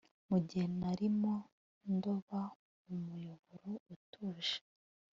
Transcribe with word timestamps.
Mugihe 0.29 0.65
narimo 0.79 1.33
ndoba 1.93 2.41
mu 2.85 2.95
muyoboro 3.05 3.69
utuje 3.93 4.57